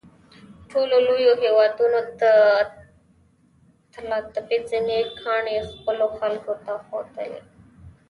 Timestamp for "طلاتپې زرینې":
3.93-4.99